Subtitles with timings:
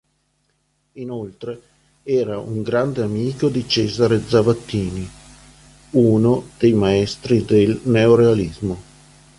[0.95, 1.61] Inoltre
[2.01, 5.07] era un grande amico di Cesare Zavattini,
[5.91, 8.79] uno dei maestri del neorealismo.